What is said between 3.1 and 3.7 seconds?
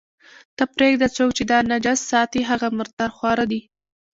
خواره دي.